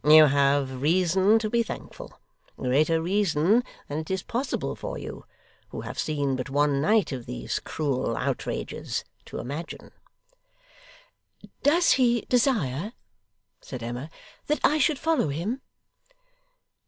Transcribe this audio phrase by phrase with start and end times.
[0.03, 2.19] You have reason to be thankful:
[2.57, 5.25] greater reason than it is possible for you,
[5.69, 9.91] who have seen but one night of these cruel outrages, to imagine.'
[11.61, 12.93] 'Does he desire,'
[13.61, 14.09] said Emma,
[14.47, 15.61] 'that I should follow him?